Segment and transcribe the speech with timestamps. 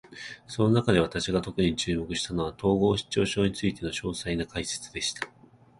[0.47, 5.27] その中で、私が特に注目したのは、統合失調症についての詳細な解説でした。